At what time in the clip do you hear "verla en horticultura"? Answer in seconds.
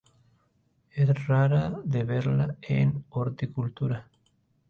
2.03-4.09